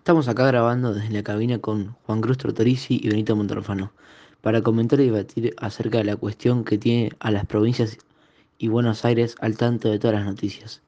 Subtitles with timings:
[0.00, 3.92] Estamos acá grabando desde la cabina con Juan Cruz Tortorici y Benito Montalfano
[4.40, 7.98] para comentar y debatir acerca de la cuestión que tiene a las provincias
[8.56, 10.80] y Buenos Aires al tanto de todas las noticias.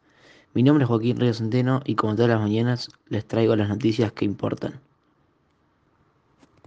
[0.54, 4.12] Mi nombre es Joaquín Río Centeno y como todas las mañanas les traigo las noticias
[4.12, 4.80] que importan.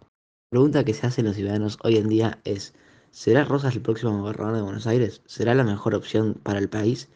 [0.05, 2.75] La pregunta que se hacen los ciudadanos hoy en día es,
[3.09, 5.23] ¿será Rosas el próximo gobernador de Buenos Aires?
[5.25, 7.09] ¿Será la mejor opción para el país?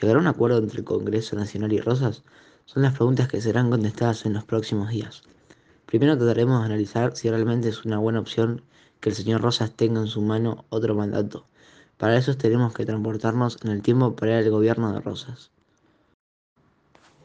[0.00, 2.22] ¿Llegará un acuerdo entre el Congreso Nacional y Rosas?
[2.66, 5.22] Son las preguntas que serán contestadas en los próximos días.
[5.86, 8.62] Primero trataremos de analizar si realmente es una buena opción
[8.98, 11.46] que el señor Rosas tenga en su mano otro mandato.
[11.96, 15.52] Para eso tenemos que transportarnos en el tiempo para el gobierno de Rosas.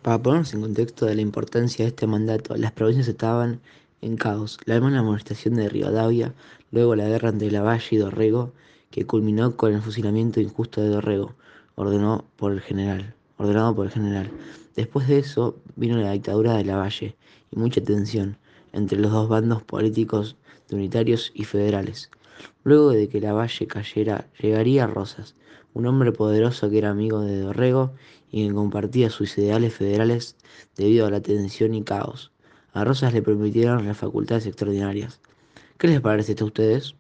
[0.04, 3.62] Para ponernos en contexto de la importancia de este mandato, las provincias estaban
[4.02, 4.60] en caos.
[4.66, 6.36] La hermana amonestación de Rivadavia,
[6.70, 8.54] luego la guerra entre Lavalle y Dorrego,
[8.92, 11.34] que culminó con el fusilamiento injusto de Dorrego,
[11.74, 14.32] ordenó por el general, ordenado por el general.
[14.76, 17.16] Después de eso vino la dictadura de Lavalle
[17.50, 18.38] y mucha tensión
[18.72, 20.38] entre los dos bandos políticos
[20.72, 22.10] unitarios y federales.
[22.64, 25.36] Luego de que Lavalle cayera, llegaría Rosas,
[25.74, 27.94] un hombre poderoso que era amigo de Dorrego
[28.32, 30.36] y que compartía sus ideales federales
[30.76, 32.32] debido a la tensión y caos.
[32.74, 35.20] A Rosas le permitieron las facultades extraordinarias.
[35.78, 36.96] ¿Qué les parece esto a ustedes?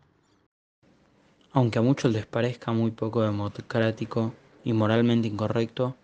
[1.53, 4.33] Aunque a muchos les parezca muy poco democrático
[4.63, 5.95] y moralmente incorrecto,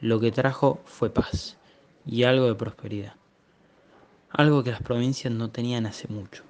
[0.00, 1.56] lo que trajo fue paz
[2.06, 3.14] y algo de prosperidad.
[4.30, 6.44] Algo que las provincias no tenían hace mucho.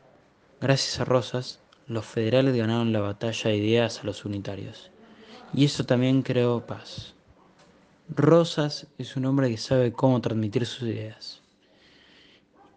[0.61, 4.91] Gracias a Rosas, los federales ganaron la batalla de ideas a los unitarios.
[5.55, 7.15] Y eso también creó paz.
[8.09, 11.43] Rosas es un hombre que sabe cómo transmitir sus ideas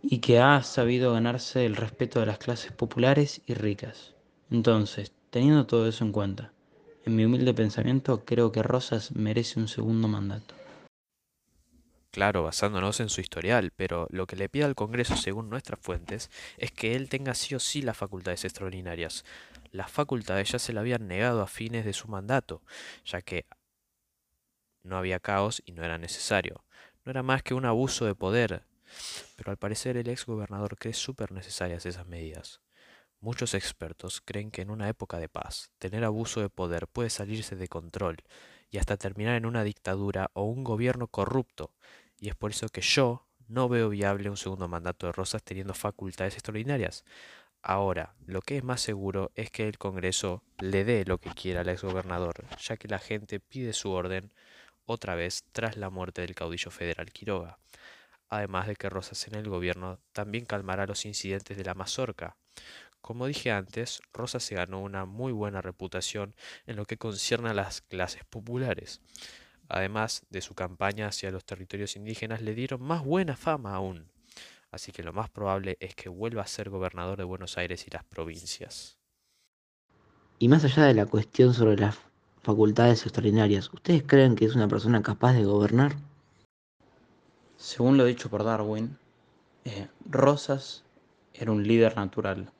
[0.01, 4.13] y que ha sabido ganarse el respeto de las clases populares y ricas.
[4.49, 6.51] Entonces, teniendo todo eso en cuenta,
[7.05, 10.60] en mi humilde pensamiento creo que Rosas merece un segundo mandato.
[12.11, 16.29] Claro, basándonos en su historial, pero lo que le pide al Congreso, según nuestras fuentes,
[16.57, 19.23] es que él tenga sí o sí las facultades extraordinarias.
[19.71, 22.61] Las facultades ya se le habían negado a fines de su mandato,
[23.05, 23.45] ya que
[24.83, 26.65] no había caos y no era necesario.
[27.05, 28.65] No era más que un abuso de poder.
[29.37, 32.59] Pero al parecer el ex gobernador cree súper necesarias esas medidas.
[33.21, 37.55] Muchos expertos creen que en una época de paz, tener abuso de poder puede salirse
[37.55, 38.17] de control
[38.71, 41.71] y hasta terminar en una dictadura o un gobierno corrupto,
[42.21, 45.73] y es por eso que yo no veo viable un segundo mandato de Rosas teniendo
[45.73, 47.03] facultades extraordinarias.
[47.63, 51.61] Ahora, lo que es más seguro es que el Congreso le dé lo que quiera
[51.61, 54.31] al exgobernador, ya que la gente pide su orden
[54.85, 57.57] otra vez tras la muerte del caudillo federal Quiroga.
[58.29, 62.37] Además de que Rosas en el gobierno también calmará los incidentes de la mazorca.
[63.01, 66.35] Como dije antes, Rosas se ganó una muy buena reputación
[66.67, 69.01] en lo que concierne a las clases populares
[69.71, 74.11] además de su campaña hacia los territorios indígenas, le dieron más buena fama aún.
[74.69, 77.89] Así que lo más probable es que vuelva a ser gobernador de Buenos Aires y
[77.89, 78.97] las provincias.
[80.39, 81.97] Y más allá de la cuestión sobre las
[82.41, 85.95] facultades extraordinarias, ¿ustedes creen que es una persona capaz de gobernar?
[87.57, 88.97] Según lo dicho por Darwin,
[89.65, 90.83] eh, Rosas
[91.33, 92.51] era un líder natural.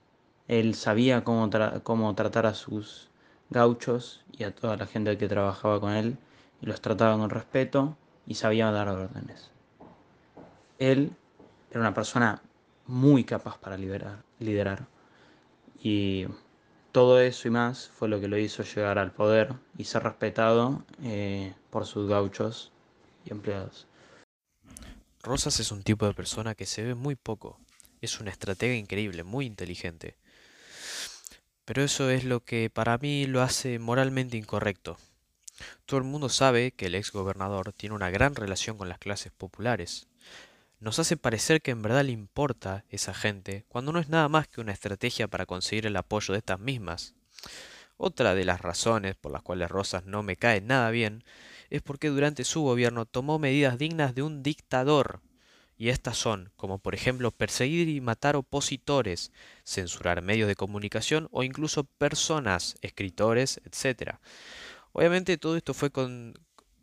[0.48, 1.50] Él sabía cómo,
[1.84, 3.10] cómo tratar a sus
[3.50, 6.18] gauchos y a toda la gente que trabajaba con él
[6.62, 9.52] los trataba con respeto y sabía dar órdenes.
[10.80, 11.16] Él
[11.70, 12.42] era una persona
[12.88, 14.88] muy capaz para liderar, liderar
[15.82, 16.28] y
[16.92, 20.84] todo eso y más fue lo que lo hizo llegar al poder y ser respetado
[21.04, 22.72] eh, por sus gauchos
[23.26, 23.88] y empleados.
[25.24, 27.60] Rosas es un tipo de persona que se ve muy poco.
[28.02, 30.16] Es una estratega increíble, muy inteligente.
[31.66, 34.98] Pero eso es lo que para mí lo hace moralmente incorrecto.
[35.86, 39.32] Todo el mundo sabe que el ex gobernador tiene una gran relación con las clases
[39.32, 40.08] populares.
[40.80, 44.48] Nos hace parecer que en verdad le importa esa gente, cuando no es nada más
[44.48, 47.14] que una estrategia para conseguir el apoyo de estas mismas.
[47.98, 51.24] Otra de las razones por las cuales Rosas no me cae nada bien
[51.70, 55.22] es porque durante su gobierno tomó medidas dignas de un dictador.
[55.78, 59.32] Y estas son, como por ejemplo perseguir y matar opositores,
[59.64, 64.16] censurar medios de comunicación o incluso personas, escritores, etc.
[64.94, 65.92] Obviamente todo esto fue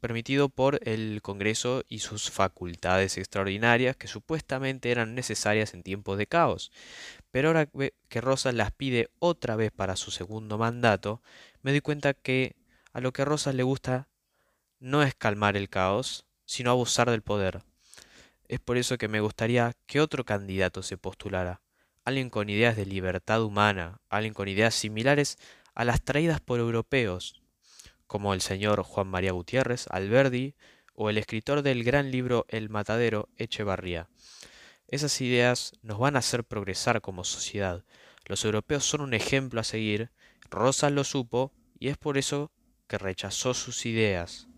[0.01, 6.27] permitido por el Congreso y sus facultades extraordinarias que supuestamente eran necesarias en tiempos de
[6.27, 6.73] caos.
[7.31, 7.69] Pero ahora
[8.09, 11.21] que Rosas las pide otra vez para su segundo mandato,
[11.63, 12.57] me doy cuenta que
[12.93, 14.09] a lo que a Rosas le gusta
[14.81, 17.63] no es calmar el caos, sino abusar del poder.
[18.47, 21.61] Es por eso que me gustaría que otro candidato se postulara,
[22.05, 25.37] alguien con ideas de libertad humana, alguien con ideas similares
[25.75, 27.43] a las traídas por europeos,
[28.09, 30.57] como el señor Juan María Gutiérrez, Alberdi
[30.95, 34.09] o el escritor del gran libro El Matadero, Echevarría.
[34.89, 37.85] Esas ideas nos van a hacer progresar como sociedad.
[38.25, 40.11] Los europeos son un ejemplo a seguir,
[40.51, 42.51] Rosas lo supo y es por eso
[42.89, 44.49] que rechazó sus ideas.